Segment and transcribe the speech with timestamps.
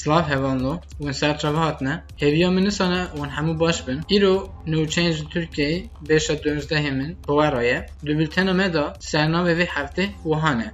[0.00, 4.34] Slav hevanlo, ون سر هاتنه هیویا من سانه ون همو باش بن ایرو
[4.72, 10.68] نوچنج ترکیه بیشا دونزده همین بوارایه دو بلتن مدا سرنامه وی هفته وهانه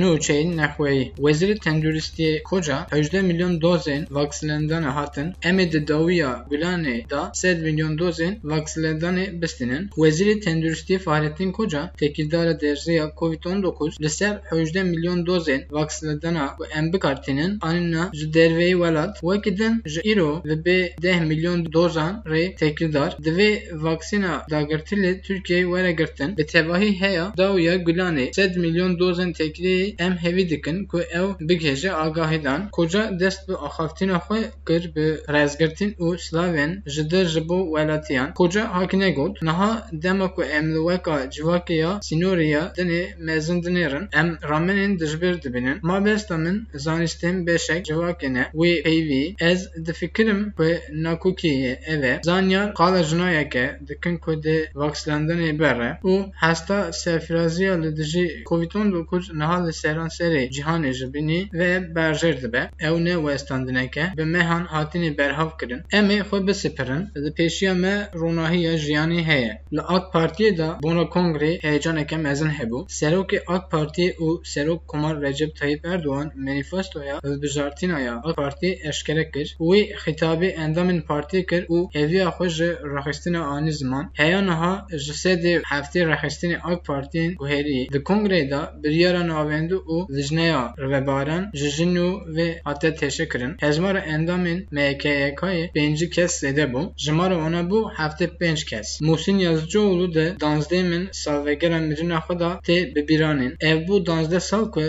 [0.00, 7.62] Nûçeyên Nexweyî Wezîrê Tenduristiyê Koca 18 milyon dozên vaksilendana hatin, em ê di da 100
[7.62, 9.88] milyon dozên vaksilendanê bistînin.
[9.88, 14.40] Wezîrê Tenduristiyê Fahrettin Koca tekîldara derziya COVID-19 li ser
[14.84, 20.54] milyon dozên vaksilendana ku em bikartînin anîna ji derveyî welat wekî din ji îro ve
[20.66, 26.36] bê 10 milyon dozan rê tekîldar divê vaksîna dagirtilê Türkiye'ye were girtin.
[26.36, 31.28] Bi tevahî heya dawiya Gulanê 100 milyon dozên tekîlê vê em hêvî dikin ku ew
[31.48, 37.26] bigihêje agahî dan koca dest bi axaftina xwe kir bi rêzgirtin û slavên ji dir
[37.34, 38.28] ji bo welatiyan.
[38.40, 39.70] Koca hakine got niha
[40.02, 44.04] dema ku em li weka civakê ya sînorê ya dinê mezin dinêrin.
[44.20, 45.78] Em ramenên dijbir dibînin.
[45.88, 48.44] Mabesta min zanîstên beşek civakê ne.
[48.60, 50.64] Wê peyvî ez difikirim ku
[51.04, 52.20] nakûkiyê ev e.
[52.22, 59.58] Zanyar qala jinayeke dikin ku dê vakslandinê bere û hesta serfiraziya li dijî covid-19 niha
[59.66, 65.50] li seranserê cîhanê ji bînî ve berjêr dibe ew ne westandineke bi mehan hatinê berhav
[65.60, 65.82] kirin.
[65.92, 67.02] Em ê xwe bisipirin.
[67.22, 69.52] Li pêşiya me ronahiya jiyanê heye.
[69.76, 72.78] Li AK Partiyê da bona kongrê heyecaneke mezin hebû.
[72.98, 79.30] Serokê AK Partiyê û serok Komar Recep Tayyip Erdoğan manîfestoya hilbijartîna ya AK Partî eşkere
[79.30, 79.56] kir.
[79.58, 84.10] Wê xîtabê endamên partiyê kir û hêviya xwe ji rexistina anî ziman.
[84.14, 89.96] Heya niha ji sedê heftê rexistinê AK Partiyên guherî di kongrê da biryara navend û
[90.16, 93.52] lijneya rêvebaran ji jin û vê hate teşekirin.
[93.64, 96.82] Hejmara endamên MKYK'yê pêncî kes zêde bû.
[97.04, 98.88] Ji mara wana bû heftê pênc kes.
[99.08, 103.52] Muhsin Yazıcıoğlu de danzdê min salvegera mirina xwe da tê bibîranên.
[103.60, 104.82] Ev bû danzdeh sal ku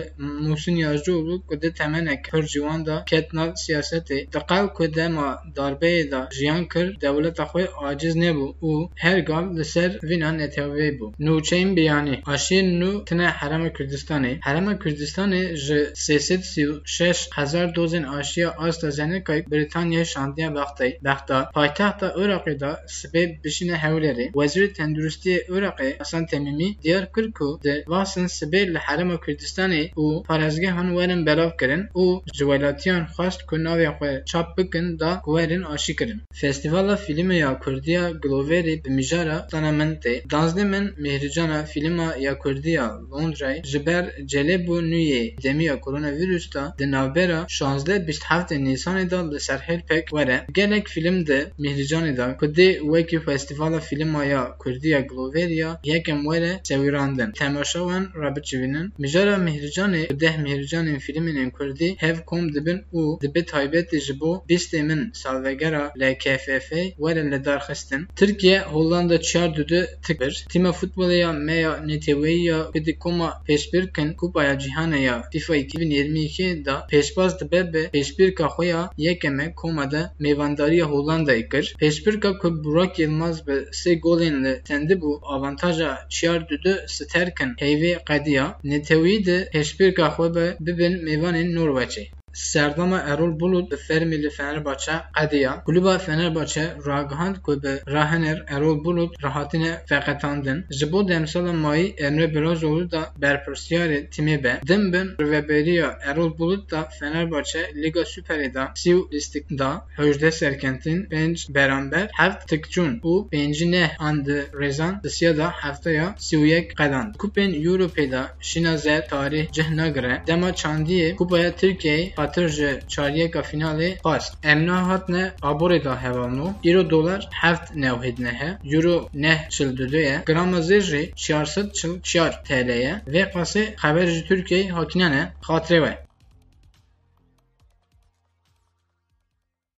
[0.48, 4.20] Muhsin Yazıcıoğlu ku di temenek pir ciwan da ket nav siyasetê.
[4.34, 9.66] Di qel ku dema da jiyan kir dewleta xwe aciz nebû û her gav li
[9.66, 11.08] ser vîna netewê bû.
[11.26, 12.92] Nûçeyên biyanî Aşiyên nû
[13.40, 14.34] Herema Kurdistanê.
[14.54, 20.88] Herema Kürdistanê ji sê sed sî û şeş hezar dozên aşiya AstraZenecayê Brîtanyayê şandiye bextê
[21.06, 24.26] bexta paytexta Iraqê da sibê bişîne hewlêrê.
[24.40, 30.06] Wezîrê Tenduristiyê Iraqê Hasan Temîmî diyar kir ku di vasên sibê li Herêma Kurdistanê û
[30.30, 32.06] parêzgehan werin belav kirin û
[32.36, 36.22] ji welatiyan xwest ku navê xwe çap bikin da werên aşî kirin.
[36.42, 43.66] Festîvala Fîlmê ya Kurdiya Gloverê bi mijara Parlamentê Danzdê min Mêhricana Fîlma ya Kurdiya Londrayê
[43.66, 44.04] ji ber
[44.44, 50.06] celê bû nûyê demiya koronavirûs da di navbera şanzdeh bîst heftê Nîsanê da li serhêlpek
[50.16, 56.22] were gelek fîlm di Mêhricanê da ku dê wekî Festîvala Fîlma ya Kurdiya Gloverîya yekem
[56.30, 57.32] were sewîrandin.
[57.32, 64.00] Temaşawan rabiçivînin mijara Mêhricanê ku deh Mêhricanên fîlmên Kurdî hev kom dibin û dibe taybetê
[64.06, 66.70] ji bo bîstê min salvegera LKFF
[67.04, 68.02] were li darxistin.
[68.16, 70.46] Tirkiye Hollanda çar dudu tik bir.
[70.50, 75.56] Tîma futbolê ya me ya neteweyî ya ku di koma pêşbirkin Kupaya Cîhanê ya FIFA
[75.56, 81.66] 2022 da pêşbaz dibe bi pêşbirka xwe ya yekeme koma de mêvandariya Hollandayê kir.
[81.82, 88.46] Pêşbirka ku Burak Yılmaz bi sê golên li tendibû avantaja çiyar dudu sterkin heyvê qediya
[88.64, 92.06] netewî di pêşbirka xwe be bibin mêvanên Norweçê.
[92.34, 100.66] Serdama Erol Bulut Fermili Fenerbahçe Adiya Kulüba Fenerbahçe Raghand Kulübe Rahener Erol Bulut rahatine feketandın.
[100.72, 104.60] Jibo demsala mayi Emre Belazoğlu da berpersiyari timi be.
[104.68, 112.48] Dimbin Riveberiya Erol Bulut da Fenerbahçe Liga Süperida Siv listikda Höjde Serkentin Benç Beramber Heft
[112.48, 117.14] Tıkçun U Benci Ne Andı Rezan Dısiyada Heftaya Sivuyek Kadan.
[117.14, 124.34] Kupen Europa'da Şinaze Tarih Cihnagre Dema Çandiye Kupaya Türkiye'yi 4 4 finale past.
[124.44, 126.54] Emna hatne abore da hevano.
[126.64, 128.58] Iro dolar heft nevhid nehe.
[128.64, 130.22] Euro neh çıl düdüye.
[130.26, 133.02] Grama zirri 400 çıl 4 TL'ye.
[133.08, 135.98] Ve kası haber Türkiye hakinene hatire ve.